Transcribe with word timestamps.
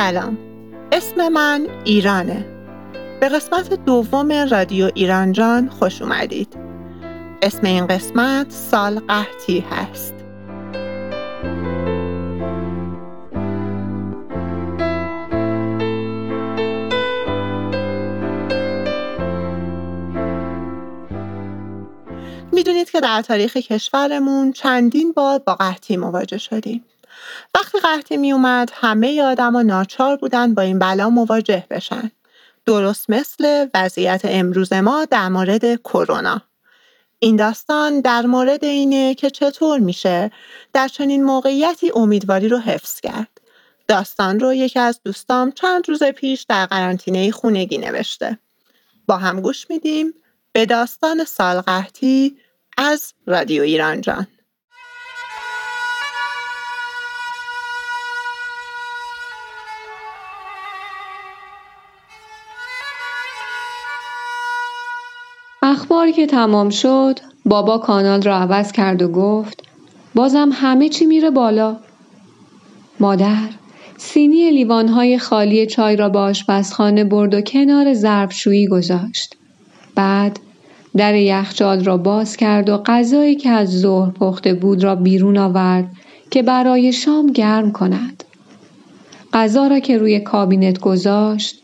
سلام. 0.00 0.38
اسم 0.92 1.28
من 1.28 1.66
ایرانه. 1.84 2.46
به 3.20 3.28
قسمت 3.28 3.72
دوم 3.84 4.32
رادیو 4.32 4.90
ایرانجان 4.94 5.68
خوش 5.68 6.02
اومدید. 6.02 6.58
اسم 7.42 7.66
این 7.66 7.86
قسمت 7.86 8.50
سال 8.50 9.00
قحطی 9.00 9.64
هست. 9.70 10.14
می‌دونید 22.52 22.90
که 22.90 23.00
در 23.00 23.22
تاریخ 23.22 23.56
کشورمون 23.56 24.52
چندین 24.52 25.12
بار 25.12 25.38
با 25.38 25.54
قحطی 25.54 25.96
مواجه 25.96 26.38
شدیم. 26.38 26.84
وقتی 27.54 27.78
قحطی 27.78 28.16
می 28.16 28.32
اومد 28.32 28.70
همه 28.74 29.22
آدم 29.22 29.56
و 29.56 29.62
ناچار 29.62 30.16
بودن 30.16 30.54
با 30.54 30.62
این 30.62 30.78
بلا 30.78 31.10
مواجه 31.10 31.66
بشن. 31.70 32.10
درست 32.66 33.10
مثل 33.10 33.66
وضعیت 33.74 34.20
امروز 34.24 34.72
ما 34.72 35.04
در 35.04 35.28
مورد 35.28 35.74
کرونا. 35.74 36.42
این 37.18 37.36
داستان 37.36 38.00
در 38.00 38.26
مورد 38.26 38.64
اینه 38.64 39.14
که 39.14 39.30
چطور 39.30 39.78
میشه 39.78 40.30
در 40.72 40.88
چنین 40.88 41.24
موقعیتی 41.24 41.92
امیدواری 41.94 42.48
رو 42.48 42.58
حفظ 42.58 43.00
کرد. 43.00 43.40
داستان 43.88 44.40
رو 44.40 44.54
یکی 44.54 44.78
از 44.78 45.00
دوستام 45.04 45.52
چند 45.52 45.88
روز 45.88 46.02
پیش 46.02 46.42
در 46.42 46.66
قرنطینه 46.66 47.30
خونگی 47.30 47.78
نوشته. 47.78 48.38
با 49.06 49.16
هم 49.16 49.40
گوش 49.40 49.70
میدیم 49.70 50.14
به 50.52 50.66
داستان 50.66 51.24
سال 51.24 51.60
قحطی 51.60 52.36
از 52.76 53.14
رادیو 53.26 53.62
ایران 53.62 54.00
اخبار 65.70 66.10
که 66.10 66.26
تمام 66.26 66.70
شد 66.70 67.18
بابا 67.44 67.78
کانال 67.78 68.22
را 68.22 68.36
عوض 68.36 68.72
کرد 68.72 69.02
و 69.02 69.08
گفت 69.08 69.62
بازم 70.14 70.50
همه 70.52 70.88
چی 70.88 71.06
میره 71.06 71.30
بالا. 71.30 71.76
مادر 73.00 73.48
سینی 73.96 74.50
لیوانهای 74.50 75.18
خالی 75.18 75.66
چای 75.66 75.96
را 75.96 76.08
به 76.08 76.18
آشپزخانه 76.18 77.04
برد 77.04 77.34
و 77.34 77.40
کنار 77.40 77.94
ظرفشویی 77.94 78.66
گذاشت. 78.66 79.36
بعد 79.94 80.40
در 80.96 81.14
یخچال 81.14 81.84
را 81.84 81.96
باز 81.96 82.36
کرد 82.36 82.68
و 82.68 82.76
غذایی 82.76 83.34
که 83.34 83.50
از 83.50 83.80
ظهر 83.80 84.10
پخته 84.10 84.54
بود 84.54 84.84
را 84.84 84.94
بیرون 84.94 85.38
آورد 85.38 85.90
که 86.30 86.42
برای 86.42 86.92
شام 86.92 87.26
گرم 87.26 87.72
کند. 87.72 88.24
غذا 89.32 89.66
را 89.66 89.78
که 89.78 89.98
روی 89.98 90.20
کابینت 90.20 90.80
گذاشت 90.80 91.59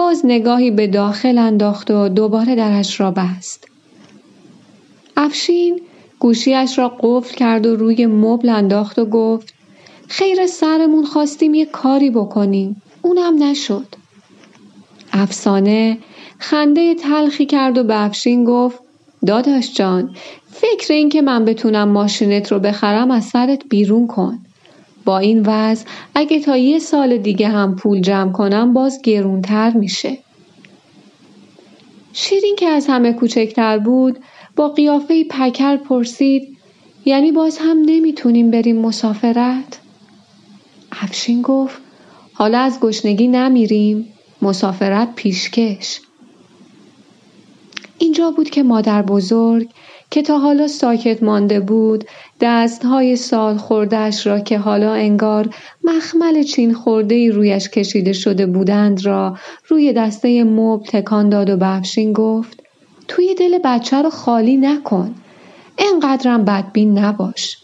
باز 0.00 0.26
نگاهی 0.26 0.70
به 0.70 0.86
داخل 0.86 1.38
انداخت 1.38 1.90
و 1.90 2.08
دوباره 2.08 2.54
درش 2.54 3.00
را 3.00 3.10
بست. 3.10 3.68
افشین 5.16 5.80
گوشیش 6.18 6.78
را 6.78 6.96
قفل 7.00 7.36
کرد 7.36 7.66
و 7.66 7.76
روی 7.76 8.06
مبل 8.06 8.48
انداخت 8.48 8.98
و 8.98 9.04
گفت 9.04 9.54
خیر 10.08 10.46
سرمون 10.46 11.04
خواستیم 11.04 11.54
یه 11.54 11.66
کاری 11.66 12.10
بکنیم. 12.10 12.82
اونم 13.02 13.42
نشد. 13.42 13.86
افسانه 15.12 15.98
خنده 16.38 16.94
تلخی 16.94 17.46
کرد 17.46 17.78
و 17.78 17.84
به 17.84 18.04
افشین 18.04 18.44
گفت 18.44 18.78
داداش 19.26 19.74
جان 19.74 20.14
فکر 20.52 20.92
این 20.92 21.08
که 21.08 21.22
من 21.22 21.44
بتونم 21.44 21.88
ماشینت 21.88 22.52
رو 22.52 22.58
بخرم 22.58 23.10
از 23.10 23.24
سرت 23.24 23.62
بیرون 23.68 24.06
کن. 24.06 24.38
با 25.04 25.18
این 25.18 25.42
وضع 25.46 25.86
اگه 26.14 26.40
تا 26.40 26.56
یه 26.56 26.78
سال 26.78 27.16
دیگه 27.16 27.48
هم 27.48 27.76
پول 27.76 28.00
جمع 28.00 28.32
کنم 28.32 28.72
باز 28.72 29.02
گرونتر 29.02 29.70
میشه. 29.70 30.18
شیرین 32.12 32.56
که 32.56 32.66
از 32.66 32.86
همه 32.86 33.12
کوچکتر 33.12 33.78
بود 33.78 34.18
با 34.56 34.68
قیافه 34.68 35.24
پکر 35.24 35.76
پرسید 35.76 36.56
یعنی 37.04 37.32
باز 37.32 37.58
هم 37.58 37.76
نمی‌تونیم 37.86 38.50
بریم 38.50 38.76
مسافرت؟ 38.76 39.80
افشین 40.92 41.42
گفت 41.42 41.78
حالا 42.32 42.58
از 42.58 42.80
گشنگی 42.80 43.28
نمیریم 43.28 44.12
مسافرت 44.42 45.14
پیشکش 45.14 46.00
اینجا 48.00 48.30
بود 48.30 48.50
که 48.50 48.62
مادر 48.62 49.02
بزرگ 49.02 49.68
که 50.10 50.22
تا 50.22 50.38
حالا 50.38 50.68
ساکت 50.68 51.22
مانده 51.22 51.60
بود 51.60 52.04
دستهای 52.40 53.16
سال 53.16 53.56
خوردهش 53.56 54.26
را 54.26 54.40
که 54.40 54.58
حالا 54.58 54.94
انگار 54.94 55.54
مخمل 55.84 56.42
چین 56.42 56.74
خورده 56.74 57.30
رویش 57.30 57.68
کشیده 57.68 58.12
شده 58.12 58.46
بودند 58.46 59.06
را 59.06 59.36
روی 59.68 59.92
دسته 59.92 60.44
مبل 60.44 60.86
تکان 60.86 61.28
داد 61.28 61.50
و 61.50 61.56
بفشین 61.56 62.12
گفت 62.12 62.62
توی 63.08 63.34
دل 63.34 63.58
بچه 63.64 64.02
رو 64.02 64.10
خالی 64.10 64.56
نکن 64.56 65.14
انقدرم 65.78 66.44
بدبین 66.44 66.98
نباش. 66.98 67.58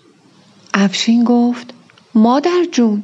افشین 0.74 1.24
گفت 1.24 1.74
مادر 2.14 2.64
جون 2.72 3.02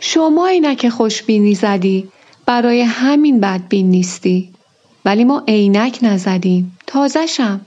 شما 0.00 0.46
اینک 0.46 0.88
خوشبینی 0.88 1.54
زدی 1.54 2.08
برای 2.46 2.82
همین 2.82 3.40
بدبین 3.40 3.90
نیستی. 3.90 4.51
ولی 5.04 5.24
ما 5.24 5.42
عینک 5.48 5.98
نزدیم. 6.02 6.78
تازشم 6.86 7.60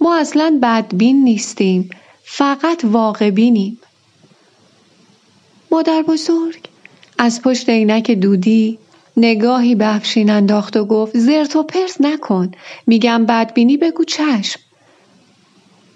ما 0.00 0.16
اصلا 0.16 0.58
بدبین 0.62 1.24
نیستیم. 1.24 1.90
فقط 2.24 2.80
واقع 2.84 3.30
بینیم 3.30 3.78
مادر 5.70 6.02
بزرگ 6.02 6.68
از 7.18 7.42
پشت 7.42 7.68
عینک 7.68 8.10
دودی 8.10 8.78
نگاهی 9.16 9.74
به 9.74 9.94
افشین 9.94 10.30
انداخت 10.30 10.76
و 10.76 10.84
گفت 10.84 11.18
زرت 11.18 11.56
و 11.56 11.62
پرت 11.62 11.96
نکن. 12.00 12.50
میگم 12.86 13.26
بدبینی 13.26 13.76
بگو 13.76 14.04
چشم. 14.04 14.60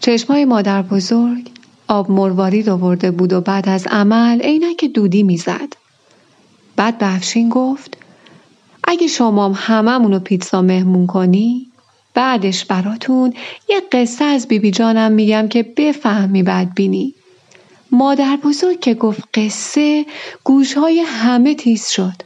چشمای 0.00 0.44
مادر 0.44 0.82
بزرگ 0.82 1.50
آب 1.88 2.10
مروارید 2.10 2.68
آورده 2.68 3.10
بود 3.10 3.32
و 3.32 3.40
بعد 3.40 3.68
از 3.68 3.86
عمل 3.86 4.40
عینک 4.40 4.84
دودی 4.84 5.22
می‌زد. 5.22 5.72
بعد 6.76 6.98
به 6.98 7.14
افشین 7.14 7.48
گفت 7.48 7.95
اگه 8.86 9.06
شما 9.06 9.52
هممون 9.52 10.18
پیتزا 10.18 10.62
مهمون 10.62 11.06
کنی 11.06 11.66
بعدش 12.14 12.64
براتون 12.64 13.34
یه 13.68 13.82
قصه 13.92 14.24
از 14.24 14.48
بیبی 14.48 14.70
جانم 14.70 15.12
میگم 15.12 15.48
که 15.48 15.62
بفهمی 15.62 16.42
بدبینی 16.42 17.14
مادر 17.92 18.38
بزرگ 18.44 18.80
که 18.80 18.94
گفت 18.94 19.22
قصه 19.34 20.06
گوشهای 20.44 21.00
همه 21.00 21.54
تیز 21.54 21.88
شد. 21.88 22.22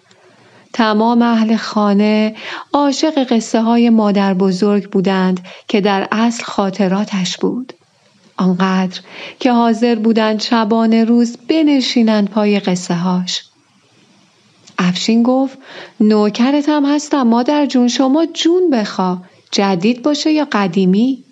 تمام 0.72 1.22
اهل 1.22 1.56
خانه 1.56 2.34
عاشق 2.72 3.24
قصه 3.24 3.62
های 3.62 3.90
مادر 3.90 4.34
بزرگ 4.34 4.90
بودند 4.90 5.40
که 5.68 5.80
در 5.80 6.08
اصل 6.12 6.44
خاطراتش 6.44 7.38
بود. 7.38 7.72
آنقدر 8.36 9.00
که 9.40 9.52
حاضر 9.52 9.94
بودند 9.94 10.40
شبانه 10.40 11.04
روز 11.04 11.36
بنشینند 11.48 12.30
پای 12.30 12.60
قصه 12.60 12.94
هاش 12.94 13.49
افشین 14.82 15.22
گفت 15.22 15.58
نوکرت 16.00 16.68
هم 16.68 16.84
هستم 16.84 17.22
مادر 17.22 17.66
جون 17.66 17.88
شما 17.88 18.26
جون 18.26 18.70
بخوا 18.70 19.18
جدید 19.52 20.02
باشه 20.02 20.32
یا 20.32 20.48
قدیمی؟ 20.52 21.24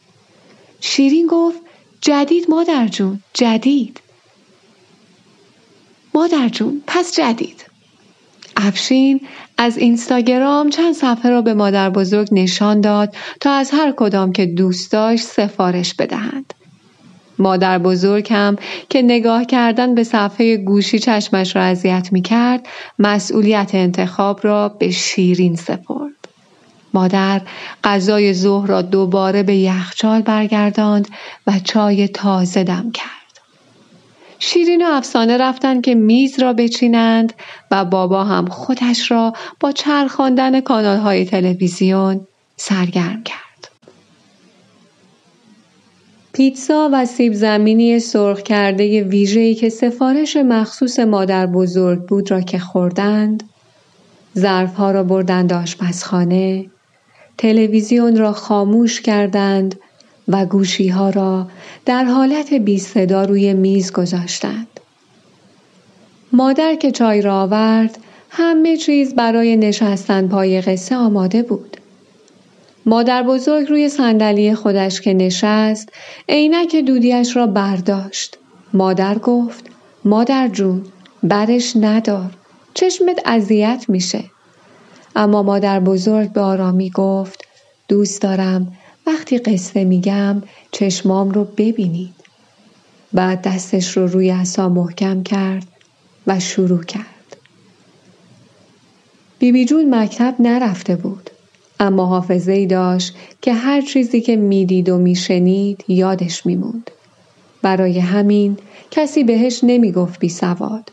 شیرین 0.81 1.27
گفت 1.27 1.59
جدید 2.01 2.51
مادر 2.51 2.87
جون 2.87 3.23
جدید 3.35 4.01
مادر 6.15 6.49
جون 6.49 6.83
پس 6.87 7.17
جدید 7.17 7.65
افشین 8.57 9.21
از 9.59 9.79
اینستاگرام 9.79 10.71
چند 10.71 10.95
صفحه 10.95 11.31
را 11.31 11.43
به 11.43 11.55
مادر 11.55 11.91
بزرگ 11.91 12.29
نشان 12.33 12.81
داد 12.81 13.15
تا 13.41 13.53
از 13.53 13.71
هر 13.71 13.93
کدام 13.97 14.33
که 14.33 14.47
دوست 14.47 14.93
داشت 14.93 15.25
سفارش 15.25 15.95
بدهند. 15.95 16.55
مادر 17.39 17.79
بزرگ 17.79 18.33
هم 18.33 18.57
که 18.89 19.03
نگاه 19.03 19.45
کردن 19.45 19.95
به 19.95 20.05
صفحه 20.05 20.57
گوشی 20.57 20.99
چشمش 20.99 21.57
را 21.57 21.63
اذیت 21.63 22.09
می 22.13 22.23
کرد 22.23 22.67
مسئولیت 22.99 23.71
انتخاب 23.75 24.41
را 24.43 24.69
به 24.69 24.91
شیرین 24.91 25.57
سپرد. 25.57 26.29
مادر 26.95 27.41
غذای 27.85 28.35
ظهر 28.35 28.67
را 28.67 28.83
دوباره 28.83 29.43
به 29.43 29.57
یخچال 29.57 30.23
برگرداند 30.23 31.09
و 31.47 31.53
چای 31.65 32.09
تازه 32.09 32.65
دم 32.65 32.91
کرد. 32.95 33.19
شیرین 34.39 34.83
و 34.87 34.89
افسانه 34.93 35.37
رفتند 35.37 35.85
که 35.85 35.95
میز 35.95 36.39
را 36.41 36.53
بچینند 36.53 37.33
و 37.71 37.85
بابا 37.85 38.25
هم 38.25 38.47
خودش 38.47 39.11
را 39.11 39.33
با 39.61 39.73
چرخاندن 39.73 40.61
کانال 40.61 40.97
های 40.97 41.25
تلویزیون 41.25 42.21
سرگرم 42.57 43.23
کرد. 43.23 43.48
پیتزا 46.39 46.91
و 46.93 47.07
سیب 47.07 47.33
زمینی 47.33 48.01
سرخ 48.01 48.43
کرده 48.43 49.03
ویژه‌ای 49.03 49.55
که 49.55 49.69
سفارش 49.69 50.37
مخصوص 50.37 50.99
مادر 50.99 51.47
بزرگ 51.47 52.01
بود 52.01 52.31
را 52.31 52.41
که 52.41 52.59
خوردند، 52.59 53.43
ظرفها 54.39 54.91
را 54.91 55.03
بردند 55.03 55.53
آشپزخانه، 55.53 56.67
تلویزیون 57.39 58.17
را 58.17 58.33
خاموش 58.33 59.01
کردند 59.01 59.75
و 60.29 60.47
گوشی 60.47 60.89
ها 60.89 61.11
را 61.11 61.47
در 61.87 62.05
حالت 62.05 62.53
بی 62.53 62.79
صدا 62.79 63.25
روی 63.25 63.55
میز 63.55 63.93
گذاشتند. 63.93 64.81
مادر 66.33 66.75
که 66.75 66.91
چای 66.91 67.23
را 67.23 67.43
آورد 67.43 67.99
همه 68.31 68.77
چیز 68.77 69.15
برای 69.15 69.57
نشستن 69.57 70.29
پای 70.29 70.61
قصه 70.61 70.97
آماده 70.97 71.43
بود. 71.43 71.77
مادر 72.89 73.23
بزرگ 73.23 73.69
روی 73.69 73.89
صندلی 73.89 74.55
خودش 74.55 75.01
که 75.01 75.15
نشست 75.15 75.89
عینک 76.29 76.77
دودیش 76.77 77.37
را 77.37 77.47
برداشت. 77.47 78.39
مادر 78.73 79.19
گفت 79.19 79.65
مادر 80.05 80.49
جون 80.49 80.85
برش 81.23 81.77
ندار 81.77 82.31
چشمت 82.75 83.21
اذیت 83.25 83.85
میشه. 83.89 84.25
اما 85.17 85.43
مادر 85.43 85.81
بزرگ 85.81 86.33
به 86.33 86.41
آرامی 86.41 86.91
گفت 86.91 87.45
دوست 87.89 88.23
دارم 88.23 88.73
وقتی 89.07 89.39
قصه 89.39 89.85
میگم 89.85 90.43
چشمام 90.71 91.31
رو 91.31 91.45
ببینید. 91.45 92.15
بعد 93.13 93.43
دستش 93.43 93.97
رو 93.97 94.07
روی 94.07 94.31
اصا 94.31 94.69
محکم 94.69 95.23
کرد 95.23 95.67
و 96.27 96.41
شروع 96.41 96.85
کرد. 96.85 97.37
بیبی 99.39 99.65
جون 99.65 99.95
مکتب 99.95 100.35
نرفته 100.39 100.97
بود. 100.97 101.31
اما 101.81 102.07
حافظه 102.07 102.53
ای 102.53 102.67
داشت 102.67 103.15
که 103.43 103.53
هر 103.53 103.81
چیزی 103.81 104.21
که 104.21 104.37
می‌دید 104.37 104.89
و 104.89 104.99
میشنید 104.99 105.85
یادش 105.89 106.47
میموند. 106.47 106.91
برای 107.63 107.99
همین 107.99 108.57
کسی 108.91 109.25
بهش 109.25 109.61
نمی‌گفت 109.63 110.21
بی 110.21 110.29
سواد. 110.29 110.93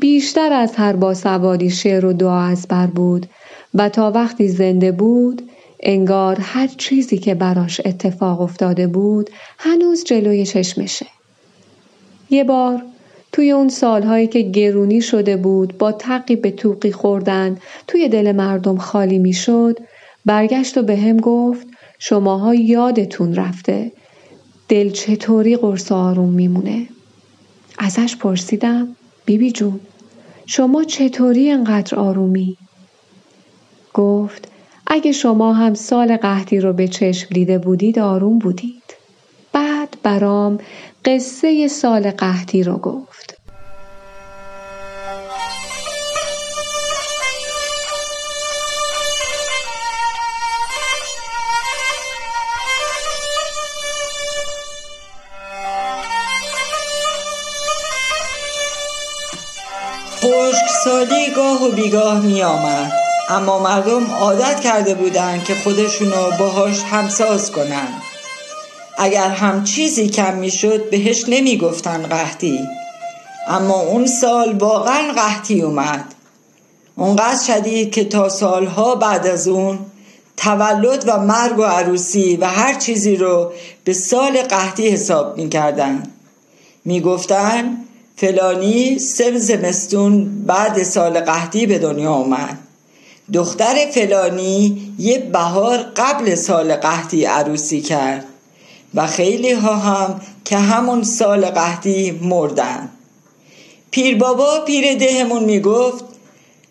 بیشتر 0.00 0.52
از 0.52 0.76
هر 0.76 0.92
با 0.92 1.14
سوادی 1.14 1.70
شعر 1.70 2.06
و 2.06 2.12
دعا 2.12 2.42
از 2.42 2.66
بر 2.68 2.86
بود 2.86 3.26
و 3.74 3.88
تا 3.88 4.10
وقتی 4.10 4.48
زنده 4.48 4.92
بود 4.92 5.42
انگار 5.80 6.38
هر 6.40 6.66
چیزی 6.66 7.18
که 7.18 7.34
براش 7.34 7.80
اتفاق 7.84 8.40
افتاده 8.40 8.86
بود 8.86 9.30
هنوز 9.58 10.04
جلوی 10.04 10.46
چشمشه. 10.46 11.06
یه 12.30 12.44
بار 12.44 12.82
توی 13.32 13.50
اون 13.50 13.68
سالهایی 13.68 14.26
که 14.26 14.40
گرونی 14.40 15.00
شده 15.00 15.36
بود 15.36 15.78
با 15.78 15.92
تقی 15.92 16.36
به 16.36 16.50
توقی 16.50 16.92
خوردن 16.92 17.58
توی 17.86 18.08
دل 18.08 18.32
مردم 18.32 18.76
خالی 18.76 19.18
می‌شد 19.18 19.78
برگشت 20.26 20.78
و 20.78 20.82
به 20.82 20.96
هم 20.96 21.16
گفت 21.16 21.66
شماها 21.98 22.54
یادتون 22.54 23.34
رفته. 23.34 23.92
دل 24.68 24.90
چطوری 24.90 25.56
قرص 25.56 25.92
آروم 25.92 26.32
میمونه؟ 26.32 26.86
ازش 27.78 28.16
پرسیدم 28.16 28.96
بیبی 29.24 29.50
جون 29.50 29.80
شما 30.46 30.84
چطوری 30.84 31.50
انقدر 31.50 31.96
آرومی؟ 31.96 32.56
گفت 33.94 34.48
اگه 34.86 35.12
شما 35.12 35.52
هم 35.52 35.74
سال 35.74 36.16
قهدی 36.16 36.60
رو 36.60 36.72
به 36.72 36.88
چشم 36.88 37.28
دیده 37.34 37.58
بودید 37.58 37.98
آروم 37.98 38.38
بودید. 38.38 38.82
بعد 39.52 39.96
برام 40.02 40.58
قصه 41.04 41.68
سال 41.68 42.10
قهدی 42.10 42.62
رو 42.62 42.76
گفت. 42.76 43.35
گاه 61.36 61.64
و 61.64 61.70
بیگاه 61.70 62.20
می 62.20 62.42
آمد. 62.42 62.92
اما 63.28 63.58
مردم 63.58 64.06
عادت 64.20 64.60
کرده 64.60 64.94
بودند 64.94 65.44
که 65.44 65.54
خودشونو 65.54 66.30
باهاش 66.38 66.82
همساز 66.82 67.52
کنن 67.52 67.88
اگر 68.98 69.28
هم 69.28 69.64
چیزی 69.64 70.08
کم 70.08 70.34
می‌شد 70.34 70.90
بهش 70.90 71.24
نمی‌گفتن 71.28 72.02
قحطی. 72.02 72.60
اما 73.48 73.80
اون 73.80 74.06
سال 74.06 74.52
واقعا 74.52 75.12
قحطی 75.12 75.62
اومد. 75.62 76.04
اونقدر 76.96 77.42
شدید 77.46 77.92
که 77.92 78.04
تا 78.04 78.28
سالها 78.28 78.94
بعد 78.94 79.26
از 79.26 79.48
اون 79.48 79.78
تولد 80.36 81.04
و 81.06 81.18
مرگ 81.18 81.58
و 81.58 81.62
عروسی 81.64 82.36
و 82.36 82.46
هر 82.46 82.74
چیزی 82.74 83.16
رو 83.16 83.52
به 83.84 83.92
سال 83.92 84.42
قحطی 84.42 84.88
حساب 84.88 85.38
می‌کردن 85.38 86.02
می‌گفتن 86.84 87.85
فلانی 88.16 88.98
سه 88.98 89.38
زمستون 89.38 90.44
بعد 90.46 90.82
سال 90.82 91.20
قحطی 91.20 91.66
به 91.66 91.78
دنیا 91.78 92.14
اومد. 92.14 92.58
دختر 93.32 93.74
فلانی 93.94 94.94
یه 94.98 95.18
بهار 95.18 95.78
قبل 95.96 96.34
سال 96.34 96.74
قحطی 96.74 97.24
عروسی 97.24 97.80
کرد 97.80 98.24
و 98.94 99.06
خیلی 99.06 99.52
ها 99.52 99.76
هم 99.76 100.20
که 100.44 100.56
همون 100.56 101.02
سال 101.02 101.46
قحطی 101.46 102.10
مردن. 102.10 102.88
پیر 103.90 104.16
بابا 104.18 104.60
پیر 104.60 104.94
دهمون 104.94 105.44
می‌گفت 105.44 106.04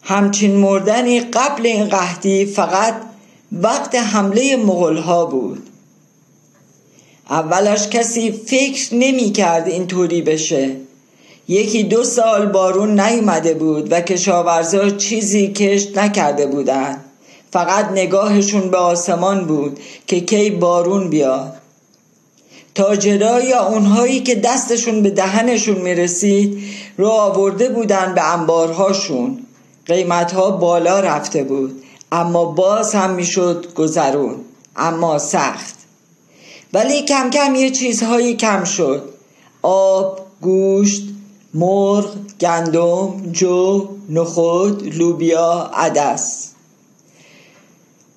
همچین 0.02 0.56
مردنی 0.56 1.20
قبل 1.20 1.66
این 1.66 1.86
قحطی 1.86 2.46
فقط 2.46 2.96
وقت 3.52 3.96
حمله 3.96 4.56
مغل 4.56 4.98
ها 4.98 5.26
بود. 5.26 5.70
اولش 7.30 7.88
کسی 7.88 8.32
فکر 8.32 8.96
نمی 8.96 9.32
کرد 9.32 9.68
اینطوری 9.68 10.22
بشه. 10.22 10.85
یکی 11.48 11.84
دو 11.84 12.04
سال 12.04 12.46
بارون 12.46 13.00
نیومده 13.00 13.54
بود 13.54 13.92
و 13.92 14.02
کشاورزا 14.02 14.90
چیزی 14.90 15.48
کشت 15.48 15.98
نکرده 15.98 16.46
بودند. 16.46 17.06
فقط 17.52 17.92
نگاهشون 17.92 18.70
به 18.72 18.78
آسمان 18.78 19.46
بود 19.46 19.80
که 20.08 20.20
کی 20.20 20.50
بارون 20.50 21.10
بیاد. 21.10 21.54
تاجرا 22.76 23.42
یا 23.42 23.68
اونهایی 23.68 24.20
که 24.20 24.36
دستشون 24.36 25.02
به 25.02 25.10
دهنشون 25.10 25.76
می‌رسید 25.76 26.58
رو 26.98 27.08
آورده 27.08 27.70
بودن 27.70 28.14
به 28.16 28.34
انبارهاشون. 28.34 29.38
قیمتها 29.86 30.52
بالا 30.52 31.00
رفته 31.00 31.44
بود 31.44 31.84
اما 32.12 32.46
باز 32.46 32.96
هم 32.96 33.14
می‌شد 33.14 33.74
گذرون 33.76 34.36
اما 34.76 35.20
سخت. 35.20 35.76
ولی 36.74 37.02
کم 37.02 37.30
کم 37.30 37.56
یه 37.56 37.70
چیزهایی 37.70 38.36
کم 38.36 38.64
شد. 38.64 39.10
آب 39.62 40.20
گوشت 40.42 41.15
مرغ 41.58 42.06
گندم 42.42 43.32
جو 43.32 43.88
نخود 44.10 44.96
لوبیا 44.96 45.72
عدس. 45.74 46.52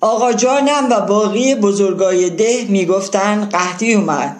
آقا 0.01 0.33
جانم 0.33 0.87
و 0.91 1.01
باقی 1.01 1.55
بزرگای 1.55 2.29
ده 2.29 2.65
می‌گفتن 2.69 3.45
قحطی 3.45 3.93
اومد 3.93 4.35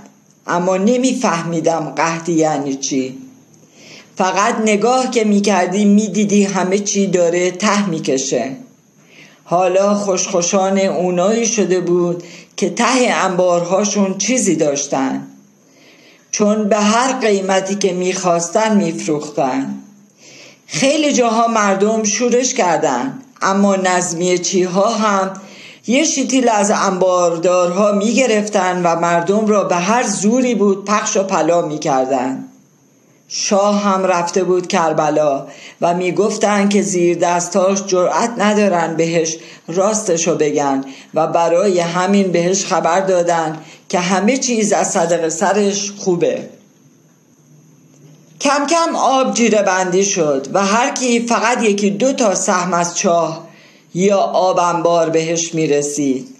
اما 0.47 0.77
نمیفهمیدم 0.77 1.93
قحطی 1.97 2.33
یعنی 2.33 2.75
چی. 2.75 3.17
فقط 4.17 4.55
نگاه 4.55 5.11
که 5.11 5.23
می‌کردی 5.23 5.85
می‌دیدی 5.85 6.43
همه 6.43 6.79
چی 6.79 7.07
داره 7.07 7.51
ته 7.51 7.89
می‌کشه. 7.89 8.51
حالا 9.43 9.95
خوشخوشان 9.95 10.77
اونایی 10.77 11.47
شده 11.47 11.79
بود 11.79 12.23
که 12.57 12.69
ته 12.69 13.13
انبارهاشون 13.13 14.17
چیزی 14.17 14.55
داشتن. 14.55 15.27
چون 16.31 16.69
به 16.69 16.77
هر 16.77 17.13
قیمتی 17.13 17.75
که 17.75 17.93
می‌خواستن 17.93 18.77
میفروختن. 18.77 19.75
خیلی 20.67 21.13
جاها 21.13 21.47
مردم 21.47 22.03
شورش 22.03 22.53
کردند 22.53 23.23
اما 23.41 23.75
نظمیه 23.75 24.37
چیها 24.37 24.93
هم 24.93 25.33
یه 25.87 26.03
شیتیل 26.03 26.49
از 26.49 26.71
انباردارها 26.71 27.91
می‌گرفتن 27.91 28.81
و 28.83 28.99
مردم 28.99 29.47
را 29.47 29.63
به 29.63 29.75
هر 29.75 30.03
زوری 30.07 30.55
بود 30.55 30.85
پخش 30.85 31.17
و 31.17 31.23
پلا 31.23 31.61
می‌کردن. 31.61 32.45
شاه 33.31 33.81
هم 33.83 34.03
رفته 34.03 34.43
بود 34.43 34.67
کربلا 34.67 35.47
و 35.81 35.93
می‌گفتند 35.93 36.69
که 36.69 36.81
زیر 36.81 37.17
دستاش 37.17 37.83
جرأت 37.87 38.33
ندارن 38.37 38.95
بهش 38.95 39.37
راستشو 39.67 40.35
بگن 40.35 40.83
و 41.13 41.27
برای 41.27 41.79
همین 41.79 42.31
بهش 42.31 42.65
خبر 42.65 42.99
دادن 42.99 43.57
که 43.89 43.99
همه 43.99 44.37
چیز 44.37 44.73
از 44.73 44.91
صدق 44.91 45.29
سرش 45.29 45.91
خوبه. 45.97 46.49
کم 48.41 48.67
کم 48.67 48.95
آب 48.95 49.33
جیره 49.33 49.61
بندی 49.61 50.05
شد 50.05 50.47
و 50.53 50.65
هر 50.65 50.89
کی 50.93 51.19
فقط 51.19 51.63
یکی 51.63 51.89
دو 51.89 52.13
تا 52.13 52.35
سهم 52.35 52.73
از 52.73 52.97
چاه 52.97 53.47
یا 53.93 54.17
آب 54.19 54.59
انبار 54.59 55.09
بهش 55.09 55.53
می‌رسید. 55.53 56.35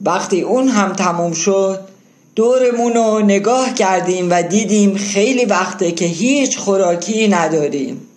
وقتی 0.00 0.40
اون 0.40 0.68
هم 0.68 0.92
تموم 0.92 1.32
شد 1.32 1.95
دورمون 2.36 2.94
رو 2.94 3.18
نگاه 3.20 3.74
کردیم 3.74 4.30
و 4.30 4.42
دیدیم 4.42 4.94
خیلی 4.94 5.44
وقته 5.44 5.92
که 5.92 6.04
هیچ 6.04 6.58
خوراکی 6.58 7.28
نداریم. 7.28 8.08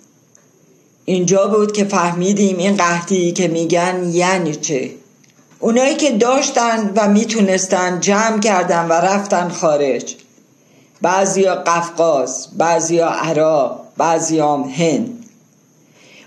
اینجا 1.05 1.47
بود 1.47 1.71
که 1.71 1.85
فهمیدیم 1.85 2.57
این 2.57 2.77
قحطی 2.77 3.31
که 3.31 3.47
میگن 3.47 4.09
یعنی 4.11 4.55
چه. 4.55 4.91
اونایی 5.59 5.95
که 5.95 6.11
داشتن 6.11 6.91
و 6.95 7.07
می‌تونستن 7.07 7.99
جمع 7.99 8.39
کردن 8.39 8.87
و 8.87 8.93
رفتن 8.93 9.49
خارج. 9.49 10.15
بعضیا 11.01 11.55
قفقاز 11.55 12.47
بعضیا 12.57 13.09
عراق 13.09 13.81
بعضیام 13.97 14.63
هند. 14.63 15.25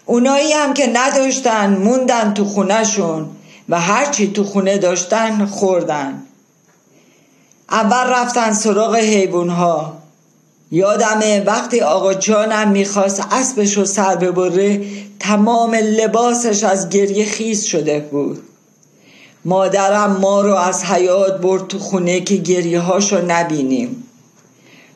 اونایی 0.06 0.52
هم 0.52 0.74
که 0.74 0.90
نداشتن 0.92 1.76
موندن 1.76 2.34
تو 2.34 2.44
خونهشون 2.44 3.28
و 3.68 3.80
هرچی 3.80 4.32
تو 4.32 4.44
خونه 4.44 4.78
داشتن 4.78 5.46
خوردن. 5.46 6.22
اول 7.72 8.10
رفتن 8.10 8.52
سراغ 8.52 8.96
حیوان 8.96 9.48
ها 9.48 9.98
یادمه 10.70 11.42
وقتی 11.46 11.80
آقا 11.80 12.14
جانم 12.14 12.70
می‌خواست 12.70 13.22
اسبش 13.30 13.76
رو 13.76 13.84
سر 13.84 14.16
ببره 14.16 14.80
تمام 15.20 15.74
لباسش 15.74 16.64
از 16.64 16.88
گریه 16.88 17.24
خیز 17.24 17.64
شده 17.64 18.00
بود. 18.00 18.42
مادرم 19.44 20.16
ما 20.20 20.40
رو 20.40 20.54
از 20.54 20.84
حیات 20.84 21.40
برد 21.40 21.66
تو 21.68 21.78
خونه 21.78 22.20
که 22.20 22.36
گریه 22.36 22.80
هاشو 22.80 23.24
نبینیم. 23.26 24.08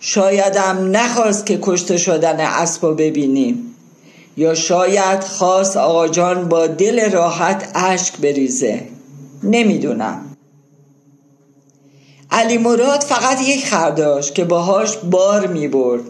شایدم 0.01 0.89
نخواست 0.93 1.47
که 1.47 1.59
کشته 1.63 1.97
شدن 1.97 2.41
اسبا 2.41 2.91
ببینیم. 2.91 3.75
یا 4.37 4.55
شاید 4.55 5.25
خواست 5.25 5.77
آقا 5.77 6.09
جان 6.09 6.49
با 6.49 6.67
دل 6.67 7.11
راحت 7.11 7.69
اشک 7.75 8.17
بریزه. 8.17 8.83
نمی‌دونم. 9.43 10.36
علی 12.31 12.59
مراد 12.59 13.01
فقط 13.01 13.43
یک 13.43 13.67
خر 13.67 13.91
داشت 13.91 14.35
که 14.35 14.45
باهاش 14.45 14.97
بار 14.97 15.47
می 15.47 15.69
برد. 15.69 16.03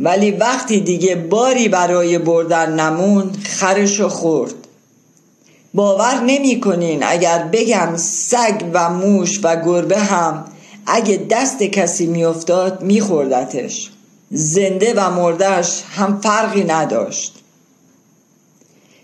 ولی 0.00 0.30
وقتی 0.30 0.80
دیگه 0.80 1.14
باری 1.14 1.68
برای 1.68 2.18
بردن 2.18 2.80
نموند 2.80 3.38
خرشو 3.44 4.08
خورد. 4.08 4.54
باور 5.74 6.20
نمی 6.20 6.60
کنین 6.60 7.02
اگر 7.02 7.38
بگم 7.52 7.96
سگ 7.96 8.64
و 8.72 8.90
موش 8.90 9.40
و 9.42 9.56
گربه 9.64 9.98
هم 9.98 10.44
اگه 10.86 11.26
دست 11.30 11.62
کسی 11.62 12.06
میافتاد 12.06 12.82
میخوردتش 12.82 13.90
زنده 14.30 14.94
و 14.96 15.10
مردش 15.10 15.82
هم 15.96 16.20
فرقی 16.20 16.64
نداشت. 16.64 17.34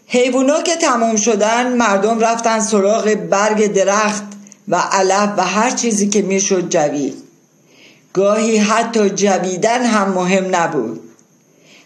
حیوونا 0.07 0.63
که 0.63 0.77
تموم 0.77 1.17
شدن 1.17 1.77
مردم 1.77 2.19
رفتن 2.19 2.61
سراغ 2.61 3.15
برگ 3.31 3.73
درخت. 3.73 4.25
و 4.71 4.77
علف 4.77 5.31
و 5.37 5.45
هر 5.45 5.71
چیزی 5.71 6.09
که 6.09 6.23
می‌شد 6.23 6.69
جوید. 6.69 7.15
گاهی 8.13 8.57
حتی 8.57 9.11
جویدن 9.11 9.83
هم 9.83 10.13
مهم 10.13 10.57
نبود. 10.57 11.01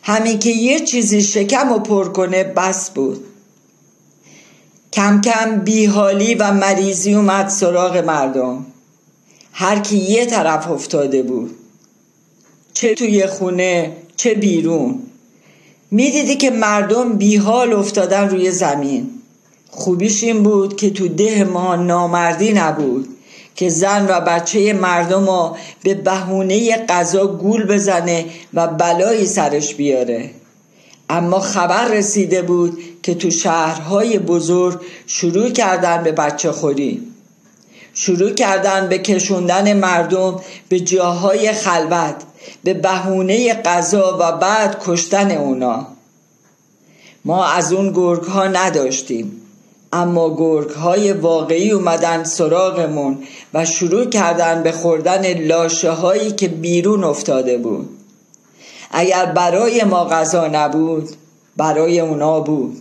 همین 0.02 0.38
که 0.38 0.50
یه 0.50 0.80
چیزی 0.80 1.22
شکم 1.22 1.72
و 1.72 1.78
پر 1.78 2.08
کنه 2.08 2.44
بس 2.44 2.90
بود. 2.90 3.24
کم 4.92 5.20
کم 5.20 5.60
بیحالی 5.60 6.34
و 6.34 6.52
مریضی 6.52 7.14
اومد 7.14 7.48
سراغ 7.48 7.96
مردم. 7.96 8.66
هر 9.52 9.78
کی 9.78 9.96
یه 9.96 10.26
طرف 10.26 10.70
افتاده 10.70 11.22
بود. 11.22 11.50
چه 12.74 12.94
توی 12.94 13.26
خونه 13.26 13.96
چه 14.16 14.34
بیرون. 14.34 15.02
می‌دیدی 15.90 16.36
که 16.36 16.50
مردم 16.50 17.12
بیحال 17.12 17.72
افتادن 17.72 18.28
روی 18.28 18.50
زمین. 18.50 19.13
خوبیش 19.76 20.24
این 20.24 20.42
بود 20.42 20.76
که 20.76 20.90
تو 20.90 21.08
ده 21.08 21.44
ما 21.44 21.76
نامردی 21.76 22.52
نبود 22.52 23.08
که 23.56 23.68
زن 23.68 24.06
و 24.08 24.20
بچه 24.20 24.72
مردم 24.72 25.26
رو 25.26 25.56
به 25.82 25.94
بهونه 25.94 26.76
غذا 26.76 27.26
گول 27.26 27.66
بزنه 27.66 28.26
و 28.54 28.66
بلایی 28.66 29.26
سرش 29.26 29.74
بیاره. 29.74 30.30
اما 31.10 31.40
خبر 31.40 31.88
رسیده 31.88 32.42
بود 32.42 32.78
که 33.02 33.14
تو 33.14 33.30
شهرهای 33.30 34.18
بزرگ 34.18 34.80
شروع 35.06 35.50
کردن 35.50 36.02
به 36.02 36.12
بچه 36.12 36.52
خوری. 36.52 37.02
شروع 37.94 38.30
کردن 38.30 38.88
به 38.88 38.98
کشوندن 38.98 39.72
مردم 39.72 40.40
به 40.68 40.80
جاهای 40.80 41.52
خلوت 41.52 42.14
به 42.64 42.74
بهونه 42.74 43.54
غذا 43.54 44.18
و 44.20 44.32
بعد 44.32 44.82
کشتن 44.84 45.30
اونا. 45.30 45.86
ما 47.24 47.46
از 47.46 47.72
اون 47.72 47.92
گرگ 47.92 48.22
ها 48.22 48.46
نداشتیم. 48.46 49.43
اما 49.94 50.36
گرگ 50.36 50.70
های 50.70 51.12
واقعی 51.12 51.70
اومدن 51.70 52.24
سراغمون 52.24 53.18
و 53.54 53.64
شروع 53.64 54.04
کردن 54.04 54.62
به 54.62 54.72
خوردن 54.72 55.34
لاشه 55.34 55.90
هایی 55.90 56.32
که 56.32 56.48
بیرون 56.48 57.04
افتاده 57.04 57.58
بود. 57.58 57.88
اگر 58.90 59.26
برای 59.26 59.84
ما 59.84 60.04
غذا 60.04 60.46
نبود 60.46 61.08
برای 61.56 62.00
اونا 62.00 62.40
بود. 62.40 62.76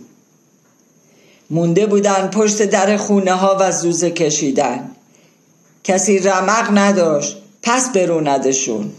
مونده 1.50 1.86
بودن 1.86 2.28
پشت 2.28 2.62
در 2.62 2.96
خونه 2.96 3.32
ها 3.32 3.56
و 3.60 3.72
زوزه 3.72 4.10
کشیدن. 4.10 4.90
کسی 5.84 6.18
رمق 6.18 6.78
نداشت 6.78 7.36
پس 7.62 7.92
بروندشون. 7.92 8.90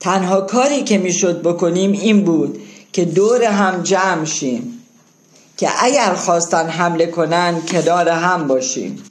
تنها 0.00 0.40
کاری 0.40 0.82
که 0.82 0.98
می‌شد 0.98 1.42
بکنیم 1.42 1.92
این 1.92 2.24
بود 2.24 2.62
که 2.92 3.04
دور 3.04 3.44
هم 3.44 3.82
جمع 3.82 4.24
شیم. 4.24 4.79
که 5.60 5.70
اگر 5.84 6.14
خواستن 6.14 6.68
حمله 6.68 7.06
کنن 7.06 7.62
کنار 7.62 8.08
هم 8.08 8.48
باشیم. 8.48 9.02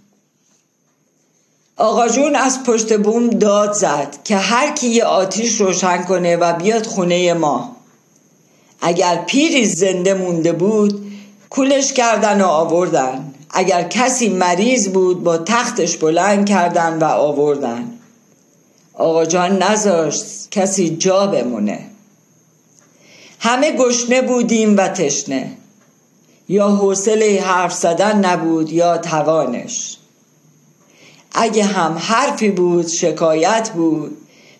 آقا 1.77 2.07
جون 2.07 2.35
از 2.35 2.63
پشت 2.63 2.97
بوم 2.97 3.29
داد 3.29 3.73
زد 3.73 4.17
که 4.23 4.37
هر 4.37 4.71
کی 4.71 4.87
یه 4.87 5.03
آتیش 5.03 5.61
روشن 5.61 6.03
کنه 6.03 6.37
و 6.37 6.53
بیاد 6.53 6.85
خونه 6.85 7.33
ما. 7.33 7.75
اگر 8.81 9.25
پیری 9.25 9.65
زنده 9.65 10.13
مونده 10.13 10.51
بود 10.51 11.11
کولش 11.49 11.93
کردن 11.93 12.41
و 12.41 12.45
آوردن. 12.45 13.33
اگر 13.49 13.83
کسی 13.83 14.29
مریض 14.29 14.87
بود 14.87 15.23
با 15.23 15.37
تختش 15.37 15.97
بلند 15.97 16.49
کردن 16.49 16.99
و 16.99 17.03
آوردن. 17.03 17.99
آقا 18.93 19.25
جان 19.25 19.63
نذاشت 19.63 20.49
کسی 20.51 20.97
جا 20.97 21.27
بمونه. 21.27 21.79
همه 23.39 23.71
گشنه 23.71 24.21
بودیم 24.21 24.77
و 24.77 24.87
تشنه. 24.87 25.58
یا 26.49 26.67
حوصله 26.67 27.41
حرف 27.41 27.73
زدن 27.73 28.25
نبود 28.25 28.71
یا 28.71 28.97
توانش. 28.97 29.97
اگه 31.31 31.63
هم 31.63 31.97
حرفی 31.97 32.49
بود 32.49 32.87
شکایت 32.87 33.69
بود 33.75 34.17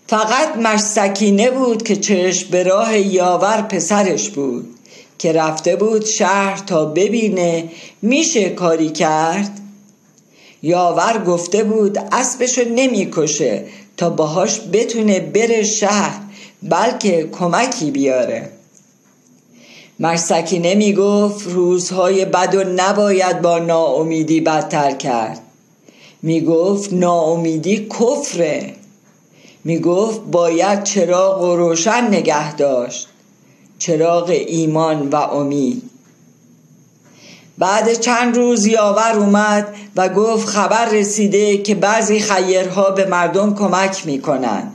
فقط 0.08 0.58
مش 0.58 0.80
سکینه 0.80 1.52
بود 1.52 1.84
که 1.84 1.96
چشم 1.96 2.50
به 2.52 2.64
راه 2.64 2.98
یاور 2.98 3.62
پسرش 3.62 4.30
بود 4.30 4.76
که 5.18 5.34
رفته 5.34 5.76
بود 5.76 6.06
شهر 6.06 6.64
تا 6.68 6.86
ببینه 6.86 7.70
میشه 8.02 8.50
کاری 8.50 8.90
کرد. 8.90 9.60
یاور 10.64 11.24
گفته 11.28 11.64
بود 11.64 11.98
اسبشو 12.12 12.62
نمی‌کشه 12.76 13.66
تا 13.98 14.10
باهاش 14.10 14.62
بتونه 14.74 15.20
بره 15.20 15.64
شهر 15.64 16.20
بلکه 16.64 17.30
کمکی 17.32 17.92
بیاره. 17.92 18.59
مرسکی 20.02 20.60
نمی 20.60 20.94
گفت 20.94 21.48
روزهای 21.48 22.26
بد 22.26 22.56
و 22.56 22.64
نباید 22.64 23.42
با 23.42 23.60
ناامیدی 23.60 24.42
بدتر 24.42 24.92
کرد. 24.92 25.42
می 26.22 26.42
گفت 26.42 26.94
ناامیدی 26.94 27.88
کفره. 27.88 28.74
می 29.64 29.80
گفت 29.80 30.22
باید 30.22 30.84
چراغ 30.84 31.42
و 31.42 31.56
روشن 31.56 32.08
نگه 32.08 32.56
داشت. 32.56 33.08
چراغ 33.80 34.30
ایمان 34.30 35.10
و 35.10 35.16
امید. 35.16 35.84
بعد 37.58 37.94
چند 37.94 38.38
روز 38.38 38.66
یاور 38.66 39.14
اومد 39.18 39.76
و 39.96 40.10
گفت 40.10 40.48
خبر 40.48 40.90
رسیده 40.90 41.58
که 41.58 41.76
بعضی 41.76 42.20
خیرها 42.20 42.90
به 42.90 43.06
مردم 43.06 43.56
کمک 43.56 44.06
می‌کنن 44.06 44.72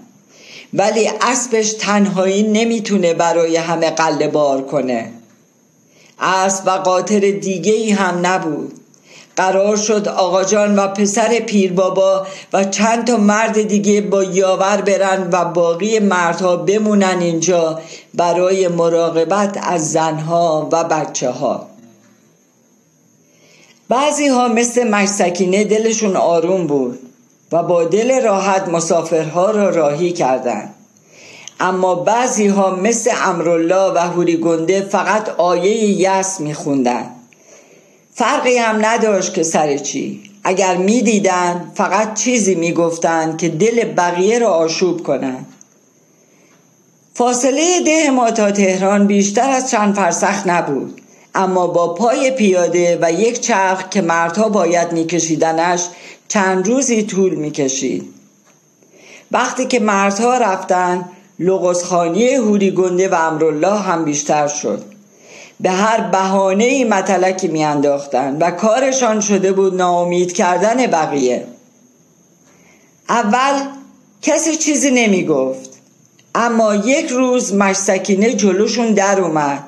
ولی 0.74 1.10
اسبش 1.20 1.72
تنهایی 1.72 2.42
نمی‌تونه 2.42 3.14
برای 3.14 3.56
همه 3.56 3.90
قله 3.90 4.28
بار 4.28 4.62
کنه. 4.62 5.10
اسب 6.20 6.66
و 6.66 6.70
قاطر 6.70 7.20
دیگه 7.30 7.72
ای 7.72 7.90
هم 7.90 8.26
نبود. 8.26 8.72
قرار 9.36 9.76
شد 9.76 10.08
آقا 10.08 10.44
جان 10.44 10.78
و 10.78 10.88
پسر 10.88 11.40
پیر 11.40 11.72
بابا 11.72 12.26
و 12.52 12.64
چند 12.64 13.06
تا 13.06 13.16
مرد 13.16 13.62
دیگه 13.62 14.00
با 14.00 14.24
یاور 14.24 14.80
برن 14.80 15.28
و 15.32 15.44
باقی 15.44 15.98
مردها 15.98 16.56
بمونن 16.56 17.18
اینجا 17.20 17.80
برای 18.14 18.68
مراقبت 18.68 19.58
از 19.62 19.92
زنها 19.92 20.68
و 20.72 20.84
بچه 20.84 21.30
ها 21.30 21.66
بعضی 23.88 24.26
ها 24.26 24.48
مثل 24.48 24.88
مشسکینه 24.88 25.64
دلشون 25.64 26.16
آروم 26.16 26.66
بود. 26.66 26.98
و 27.52 27.62
با 27.62 27.84
دل 27.84 28.22
راحت 28.22 28.68
مسافرها 28.68 29.50
را 29.50 29.70
راهی 29.70 30.12
کردند. 30.12 30.74
اما 31.60 31.94
بعضی 31.94 32.46
ها 32.46 32.76
مثل 32.76 33.10
امرالله 33.24 33.92
و 33.94 33.98
هوری 33.98 34.36
گنده 34.36 34.80
فقط 34.80 35.28
آیه 35.28 35.84
یس 35.84 36.40
میخوندن 36.40 37.10
فرقی 38.14 38.56
هم 38.56 38.86
نداشت 38.86 39.34
که 39.34 39.42
سر 39.42 39.78
چی. 39.78 40.22
اگر 40.44 40.76
می‌دیدند 40.76 41.72
فقط 41.74 42.14
چیزی 42.14 42.54
می‌گفتند 42.54 43.38
که 43.38 43.48
دل 43.48 43.84
بقیه 43.84 44.38
را 44.38 44.50
آشوب 44.50 45.02
کنند. 45.02 45.46
فاصله 47.14 47.80
ده 47.80 48.10
ما 48.10 48.30
تا 48.30 48.50
تهران 48.50 49.06
بیشتر 49.06 49.50
از 49.50 49.70
چند 49.70 49.94
فرسخ 49.94 50.46
نبود. 50.46 51.00
اما 51.34 51.66
با 51.66 51.94
پای 51.94 52.30
پیاده 52.30 52.98
و 53.02 53.12
یک 53.12 53.40
چرخ 53.40 53.88
که 53.88 54.02
مردها 54.02 54.48
باید 54.48 54.92
میکشیدنش 54.92 55.86
چند 56.28 56.68
روزی 56.68 57.02
طول 57.02 57.34
می‌کشید. 57.34 58.14
وقتی 59.32 59.66
که 59.66 59.80
مردها 59.80 60.38
رفتن 60.38 61.08
لغزخانی 61.38 62.28
هوری 62.28 62.70
گنده 62.70 63.08
و 63.08 63.14
امرالله 63.14 63.78
هم 63.78 64.04
بیشتر 64.04 64.48
شد. 64.48 64.82
به 65.60 65.70
هر 65.70 66.00
بهانه 66.00 66.64
ای 66.64 66.84
متلکی 66.84 67.48
میانداختند 67.48 68.42
و 68.42 68.50
کارشان 68.50 69.20
شده 69.20 69.52
بود 69.52 69.74
ناامید 69.74 70.32
کردن 70.32 70.86
بقیه. 70.86 71.46
اول 73.08 73.60
کسی 74.22 74.56
چیزی 74.56 74.90
نمی 74.90 75.24
گفت 75.24 75.70
اما 76.34 76.74
یک 76.74 77.10
روز 77.10 77.54
مشسکینه 77.54 78.32
جلوشون 78.32 78.94
در 78.94 79.20
اومد 79.20 79.64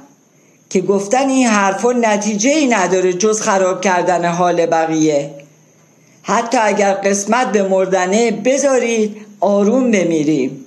که 0.70 0.80
گفتن 0.80 1.28
این 1.28 1.46
حرفا 1.46 1.92
نتیجه 1.92 2.50
ای 2.50 2.66
نداره 2.66 3.12
جز 3.12 3.40
خراب 3.40 3.80
کردن 3.80 4.24
حال 4.24 4.66
بقیه. 4.66 5.30
حتی 6.28 6.58
اگر 6.58 6.94
قسمت 6.94 7.52
به 7.52 7.62
مردنه 7.62 8.30
بذارید 8.30 9.16
آروم 9.40 9.90
بمیریم 9.90 10.64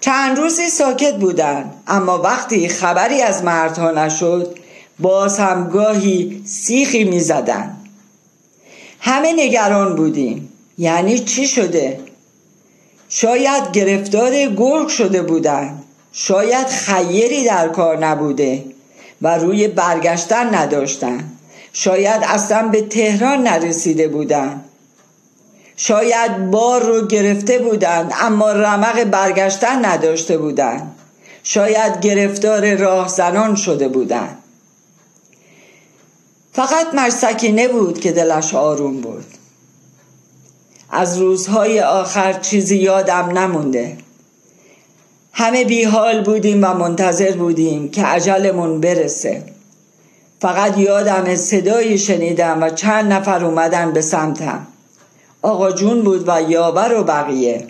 چند 0.00 0.38
روزی 0.38 0.68
ساکت 0.68 1.14
بودن 1.14 1.70
اما 1.86 2.18
وقتی 2.18 2.68
خبری 2.68 3.22
از 3.22 3.44
مردها 3.44 3.90
نشد 3.90 4.58
باز 4.98 5.38
هم 5.38 5.68
گاهی 5.68 6.42
سیخی 6.44 7.04
می 7.04 7.20
زدن. 7.20 7.76
همه 9.00 9.32
نگران 9.32 9.96
بودیم 9.96 10.52
یعنی 10.78 11.18
چی 11.18 11.46
شده؟ 11.46 12.00
شاید 13.08 13.72
گرفتار 13.72 14.46
گرگ 14.46 14.88
شده 14.88 15.22
بودند 15.22 15.84
شاید 16.12 16.66
خیری 16.66 17.44
در 17.44 17.68
کار 17.68 17.98
نبوده 17.98 18.64
و 19.22 19.38
روی 19.38 19.68
برگشتن 19.68 20.54
نداشتن 20.54 21.35
شاید 21.78 22.22
اصلا 22.24 22.68
به 22.68 22.82
تهران 22.82 23.42
نرسیده 23.42 24.08
بودند 24.08 24.64
شاید 25.76 26.50
بار 26.50 26.82
رو 26.82 27.06
گرفته 27.06 27.58
بودند 27.58 28.12
اما 28.20 28.52
رمق 28.52 29.04
برگشتن 29.04 29.84
نداشته 29.84 30.38
بودند 30.38 30.94
شاید 31.42 32.00
گرفتار 32.00 32.74
راهزنان 32.74 33.54
شده 33.54 33.88
بودند 33.88 34.38
فقط 36.52 36.94
مرسکینه 36.94 37.68
بود 37.68 38.00
که 38.00 38.12
دلش 38.12 38.54
آروم 38.54 39.00
بود. 39.00 39.24
از 40.90 41.18
روزهای 41.18 41.80
آخر 41.80 42.32
چیزی 42.32 42.76
یادم 42.76 43.38
نمونده. 43.38 43.98
همه 45.32 45.64
بیحال 45.64 46.24
بودیم 46.24 46.64
و 46.64 46.74
منتظر 46.74 47.32
بودیم 47.32 47.90
که 47.90 48.04
عجلمون 48.04 48.80
برسه. 48.80 49.55
فقط 50.40 50.78
یادم 50.78 51.34
صدایی 51.34 51.98
شنیدم 51.98 52.62
و 52.62 52.70
چند 52.70 53.12
نفر 53.12 53.44
اومدن 53.44 53.92
به 53.92 54.00
سمتم. 54.00 54.66
آقا 55.42 55.72
جون 55.72 56.02
بود 56.02 56.24
و 56.28 56.42
یاور 56.42 56.94
و 57.00 57.04
بقیه. 57.04 57.66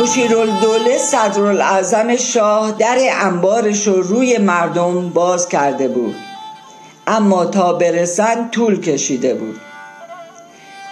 مشیرالدوله 0.00 0.98
صدرالعظم 0.98 2.16
شاه 2.16 2.72
در 2.72 2.96
انبارش 3.20 3.86
رو 3.86 4.02
روی 4.02 4.38
مردم 4.38 5.08
باز 5.08 5.48
کرده 5.48 5.88
بود. 5.88 6.14
اما 7.06 7.44
تا 7.44 7.72
برسن 7.72 8.48
طول 8.50 8.80
کشیده 8.80 9.34
بود. 9.34 9.60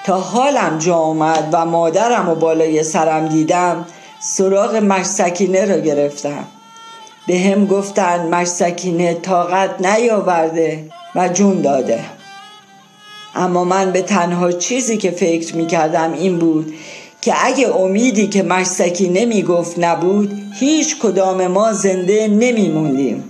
تا 0.06 0.20
حالم 0.20 0.78
جا 0.78 0.94
آمد 0.94 1.48
و 1.52 1.66
مادرم 1.66 2.28
و 2.28 2.34
بالای 2.34 2.82
سرم 2.82 3.28
دیدم 3.28 3.86
سراغ 4.20 4.74
مشسکینه 4.76 5.64
را 5.64 5.76
گرفتم. 5.76 6.44
به 7.26 7.38
هم 7.38 7.66
گفتن 7.66 8.28
مشسکینه 8.28 9.14
طاقت 9.14 9.86
نیاورده 9.86 10.84
و 11.14 11.28
جون 11.28 11.62
داده. 11.62 12.04
اما 13.34 13.64
من 13.64 13.92
به 13.92 14.02
تنها 14.02 14.52
چیزی 14.52 14.96
که 14.96 15.10
فکر 15.10 15.56
می 15.56 15.66
کردم 15.66 16.12
این 16.12 16.38
بود 16.38 16.74
که 17.20 17.34
اگه 17.44 17.76
امیدی 17.76 18.26
که 18.26 18.42
مشسکینه 18.42 19.24
می 19.24 19.42
گفت 19.42 19.78
نبود 19.78 20.42
هیچ 20.60 20.98
کدام 20.98 21.46
ما 21.46 21.72
زنده 21.72 22.28
نمی 22.28 22.68
موندیم 22.68 23.24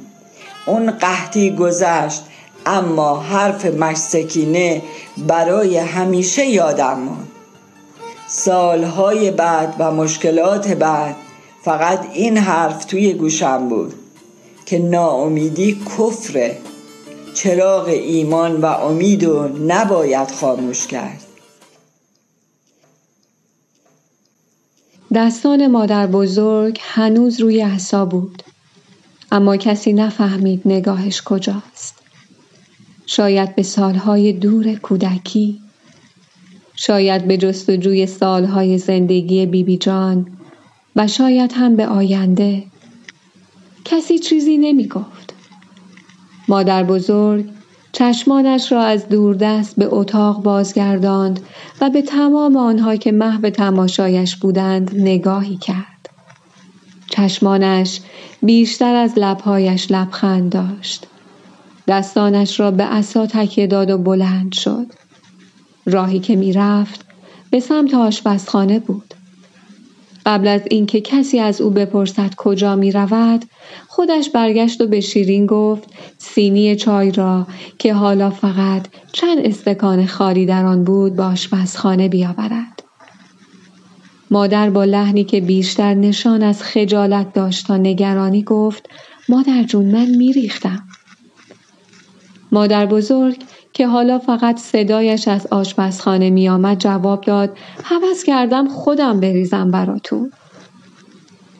اون 0.66 0.90
قحطی 0.90 1.50
گذشت 1.50 2.22
اما 2.66 3.20
حرف 3.20 3.64
مشسکینه 3.64 4.82
برای 5.16 5.76
همیشه 5.76 6.46
یادم 6.46 6.98
ماند 6.98 7.28
سالهای 8.28 9.30
بعد 9.30 9.74
و 9.78 9.90
مشکلات 9.90 10.68
بعد 10.68 11.16
فقط 11.64 12.06
این 12.12 12.36
حرف 12.36 12.84
توی 12.84 13.12
گوشم 13.12 13.68
بود 13.68 13.94
که 14.66 14.78
ناامیدی 14.78 15.72
کفره. 15.72 16.58
چراغ 17.34 17.88
ایمان 17.88 18.60
و 18.60 18.66
امید 18.66 19.24
و 19.24 19.48
نباید 19.48 20.30
خاموش 20.30 20.86
کرد. 20.86 21.22
دستان 25.14 25.66
مادر 25.66 26.06
بزرگ 26.06 26.78
هنوز 26.80 27.40
روی 27.40 27.60
عصا 27.60 28.04
بود. 28.04 28.42
اما 29.32 29.56
کسی 29.56 29.92
نفهمید 29.92 30.62
نگاهش 30.64 31.22
کجاست. 31.22 31.94
شاید 33.06 33.54
به 33.54 33.62
سالهای 33.62 34.32
دور 34.32 34.74
کودکی. 34.74 35.60
شاید 36.76 37.26
به 37.26 37.36
جستجوی 37.36 38.06
سالهای 38.06 38.78
زندگی 38.78 39.46
بیبی 39.46 39.64
بی 39.64 39.76
جان 39.76 40.26
و 40.96 41.06
شاید 41.06 41.52
هم 41.52 41.76
به 41.76 41.86
آینده. 41.86 42.64
کسی 43.84 44.18
چیزی 44.18 44.58
نمی 44.58 44.88
گفت 44.88 45.34
مادر 46.48 46.84
بزرگ 46.84 47.44
چشمانش 47.92 48.72
را 48.72 48.82
از 48.82 49.08
دوردست 49.08 49.76
به 49.76 49.88
اتاق 49.90 50.42
بازگرداند 50.42 51.40
و 51.80 51.90
به 51.90 52.02
تمام 52.02 52.56
آنها 52.56 52.96
که 52.96 53.12
محو 53.12 53.50
تماشایش 53.50 54.36
بودند 54.36 54.90
نگاهی 54.94 55.56
کرد. 55.56 56.08
چشمانش 57.10 58.00
بیشتر 58.42 58.94
از 58.94 59.12
لبهایش 59.16 59.86
لبخند 59.90 60.52
داشت. 60.52 61.06
دستانش 61.88 62.60
را 62.60 62.70
به 62.70 62.84
عصا 62.84 63.26
تکیه 63.26 63.66
داد 63.66 63.90
و 63.90 63.98
بلند 63.98 64.52
شد. 64.52 64.86
راهی 65.86 66.20
که 66.20 66.36
می‌رفت 66.36 67.04
به 67.50 67.60
سمت 67.60 67.94
آشپزخانه 67.94 68.78
بود. 68.78 69.11
قبل 70.26 70.48
از 70.48 70.60
اینکه 70.70 71.00
کسی 71.00 71.38
از 71.38 71.60
او 71.60 71.70
بپرسد 71.70 72.34
کجا 72.36 72.76
می 72.76 72.92
رود 72.92 73.44
خودش 73.88 74.30
برگشت 74.30 74.80
و 74.80 74.86
به 74.86 75.00
شیرین 75.00 75.46
گفت 75.46 75.82
سینی 76.18 76.76
چای 76.76 77.10
را 77.10 77.46
که 77.78 77.94
حالا 77.94 78.30
فقط 78.30 78.88
چند 79.12 79.38
استکان 79.38 80.06
خالی 80.06 80.46
در 80.46 80.64
آن 80.64 80.84
بود 80.84 81.16
به 81.16 81.22
آشپزخانه 81.22 82.08
بیاورد. 82.08 82.82
مادر 84.30 84.70
با 84.70 84.84
لحنی 84.84 85.24
که 85.24 85.40
بیشتر 85.40 85.94
نشان 85.94 86.42
از 86.42 86.62
خجالت 86.62 87.32
داشت 87.32 87.66
تا 87.66 87.76
نگرانی 87.76 88.42
گفت 88.42 88.88
مادر 89.28 89.62
جون 89.62 89.86
من 89.86 90.06
میریختم. 90.06 90.82
مادر 92.52 92.86
بزرگ 92.86 93.36
که 93.72 93.86
حالا 93.86 94.18
فقط 94.18 94.58
صدایش 94.58 95.28
از 95.28 95.46
آشپزخانه 95.46 96.30
می 96.30 96.48
آمد 96.48 96.78
جواب 96.78 97.20
داد 97.20 97.58
حوض 97.84 98.24
کردم 98.24 98.68
خودم 98.68 99.20
بریزم 99.20 99.70
براتون. 99.70 100.32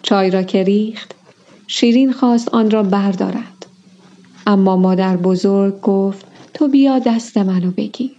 چای 0.02 0.30
را 0.30 0.42
که 0.42 0.62
ریخت 0.62 1.14
شیرین 1.66 2.12
خواست 2.12 2.48
آن 2.48 2.70
را 2.70 2.82
بردارد. 2.82 3.66
اما 4.46 4.76
مادر 4.76 5.16
بزرگ 5.16 5.80
گفت 5.80 6.26
تو 6.54 6.68
بیا 6.68 6.98
دست 6.98 7.38
منو 7.38 7.70
بگیر. 7.70 8.16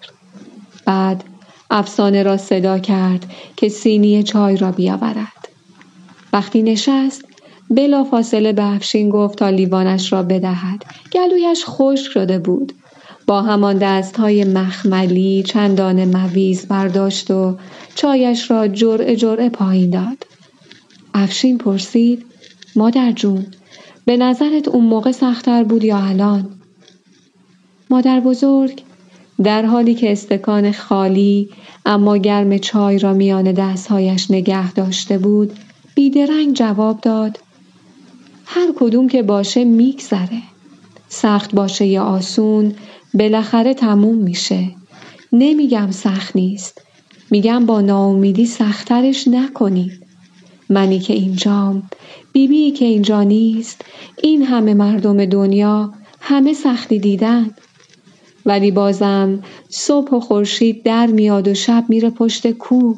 بعد 0.86 1.24
افسانه 1.72 2.24
را 2.24 2.38
صدا 2.38 2.80
کرد 2.80 3.32
که 3.56 3.70
سینی 3.70 4.24
چای 4.24 4.58
را 4.58 4.72
بیاورد. 4.72 5.48
وقتی 6.34 6.64
نشست 6.64 7.26
بلا 7.70 8.04
فاصله 8.04 8.54
به 8.54 8.64
افشین 8.64 9.10
گفت 9.10 9.40
تا 9.40 9.50
لیوانش 9.50 10.14
را 10.14 10.24
بدهد. 10.24 10.86
گلویش 11.14 11.64
خشک 11.68 12.12
شده 12.12 12.40
بود. 12.40 12.74
با 13.28 13.42
همان 13.42 13.78
دست 13.78 14.18
های 14.18 14.44
مخملی 14.44 15.44
چندان 15.44 16.06
مویز 16.06 16.68
برداشت 16.68 17.32
و 17.32 17.58
چایش 17.96 18.52
را 18.52 18.68
جرعه 18.68 19.16
جرعه 19.16 19.50
پایین 19.50 19.90
داد. 19.90 20.26
افشین 21.14 21.58
پرسید 21.58 22.26
مادر 22.76 23.12
جون 23.12 23.46
به 24.06 24.18
نظرت 24.18 24.68
اون 24.68 24.86
موقع 24.86 25.12
سختتر 25.12 25.64
بود 25.64 25.84
یا 25.84 25.98
الان؟ 25.98 26.50
مادر 27.90 28.20
بزرگ 28.20 28.82
در 29.44 29.66
حالی 29.66 29.96
که 29.96 30.12
استکان 30.12 30.72
خالی 30.72 31.50
اما 31.86 32.18
گرم 32.18 32.58
چای 32.58 33.00
را 33.00 33.14
میان 33.14 33.52
دستهایش 33.52 34.32
نگه 34.32 34.74
داشته 34.74 35.18
بود 35.18 35.60
بیدرنگ 35.96 36.54
جواب 36.56 37.02
داد 37.02 37.40
هر 38.46 38.68
کدوم 38.76 39.08
که 39.08 39.24
باشه 39.24 39.64
میگذره 39.64 40.42
سخت 41.10 41.56
باشه 41.56 41.86
یا 41.86 42.04
آسون 42.04 42.76
بالاخره 43.14 43.74
تموم 43.74 44.18
میشه. 44.18 44.68
نمیگم 45.34 45.92
سخت 45.92 46.36
نیست. 46.36 46.82
میگم 47.32 47.66
با 47.66 47.82
ناامیدی 47.82 48.46
سختترش 48.46 49.28
نکنید. 49.28 50.04
منی 50.70 51.00
که 51.00 51.14
اینجام 51.14 51.84
بیبی 52.34 52.72
که 52.72 52.86
اینجا 52.86 53.24
نیست 53.24 53.86
این 54.22 54.44
همه 54.44 54.74
مردم 54.74 55.26
دنیا 55.26 55.94
همه 56.22 56.54
سختی 56.54 57.00
دیدن. 57.00 57.52
ولی 58.46 58.72
بازم 58.72 59.40
صبح 59.70 60.12
و 60.12 60.20
خورشید 60.20 60.84
در 60.84 61.08
میاد 61.08 61.48
و 61.48 61.54
شب 61.54 61.86
میره 61.90 62.10
پشت 62.10 62.52
کو. 62.52 62.96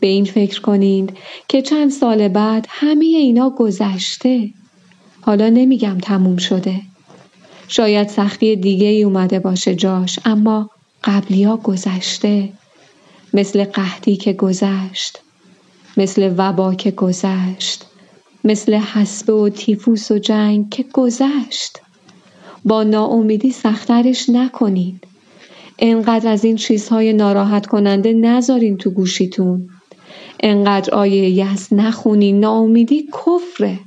به 0.00 0.06
این 0.06 0.24
فکر 0.24 0.60
کنید 0.60 1.16
که 1.48 1.62
چند 1.62 1.90
سال 1.90 2.28
بعد 2.28 2.66
همه 2.68 3.04
اینا 3.04 3.50
گذشته. 3.50 4.50
حالا 5.20 5.48
نمیگم 5.48 5.98
تموم 5.98 6.36
شده. 6.36 6.80
شاید 7.72 8.08
سختی 8.08 8.56
دیگه 8.56 8.86
ای 8.86 9.02
اومده 9.02 9.38
باشه 9.38 9.74
جاش 9.74 10.18
اما 10.24 10.70
قبلیا 11.04 11.56
گذشته. 11.56 12.48
مثل 13.34 13.64
قحطی 13.64 14.16
که 14.16 14.32
گذشت 14.32 15.20
مثل 15.96 16.34
وبا 16.36 16.74
که 16.74 16.90
گذشت 16.90 17.86
مثل 18.44 18.74
حسبه 18.74 19.32
و 19.32 19.48
تیفوس 19.48 20.10
و 20.10 20.18
جنگ 20.18 20.70
که 20.70 20.84
گذشت. 20.92 21.80
با 22.64 22.82
ناامیدی 22.82 23.50
سخترش 23.50 24.28
نکنین. 24.28 25.00
انقدر 25.78 26.32
از 26.32 26.44
این 26.44 26.56
چیزهای 26.56 27.12
ناراحت 27.12 27.66
کننده 27.66 28.12
نذارین 28.12 28.76
تو 28.76 28.90
گوشیتون. 28.90 29.68
انقدر 30.40 30.94
آیه 30.94 31.30
یس 31.30 31.72
نخونین. 31.72 32.40
ناامیدی 32.40 33.08
کفره. 33.12 33.78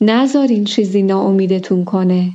نذارین 0.00 0.64
چیزی 0.64 1.02
ناامیدتون 1.02 1.84
کنه. 1.84 2.32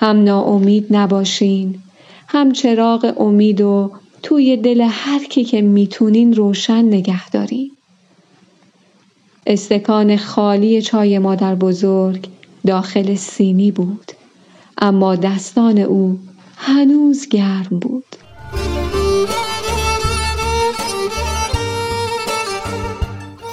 هم 0.00 0.24
ناامید 0.24 0.86
نباشین. 0.90 1.82
هم 2.28 2.52
چراغ 2.52 3.14
امید 3.20 3.60
و 3.60 3.90
توی 4.22 4.56
دل 4.56 4.88
هر 4.90 5.24
کی 5.24 5.44
که 5.44 5.62
می‌تونین 5.62 6.34
روشن 6.34 6.84
نگه 6.84 7.30
دارین. 7.30 7.70
استکان 9.46 10.16
خالی 10.16 10.82
چای 10.82 11.18
مادر 11.18 11.54
بزرگ 11.54 12.28
داخل 12.66 13.14
سینی 13.14 13.70
بود. 13.70 14.12
اما 14.78 15.16
دستان 15.16 15.78
او 15.78 16.18
هنوز 16.56 17.28
گرم 17.28 17.78
بود. 17.80 18.04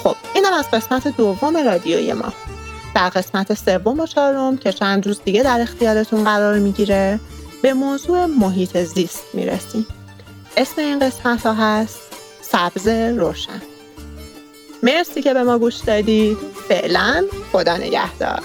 خب 0.04 0.16
اینم 0.34 0.52
از 0.58 0.70
قسمت 0.70 1.16
دوم 1.16 1.56
رادیوی 1.56 2.12
ما. 2.12 2.32
در 2.96 3.08
قسمت 3.08 3.54
سوم 3.54 4.00
و 4.00 4.06
چهارم 4.06 4.56
که 4.56 4.72
چند 4.72 5.06
روز 5.06 5.20
دیگه 5.24 5.42
در 5.42 5.60
اختیارتون 5.60 6.24
قرار 6.24 6.58
می‌گیره 6.58 7.20
به 7.62 7.74
موضوع 7.74 8.26
محیط 8.26 8.76
زیست 8.76 9.24
می‌رسیم. 9.34 9.86
اسم 10.56 10.80
این 10.80 10.98
قسمت 10.98 11.46
ها 11.46 11.54
هست 11.54 12.00
سبز 12.42 12.88
روشن. 12.88 13.62
مرسی 14.82 15.22
که 15.22 15.34
به 15.34 15.42
ما 15.42 15.58
گوش 15.58 15.76
دادید. 15.76 16.38
فعلا 16.68 17.24
خدا 17.52 17.76
نگهدار. 17.76 18.40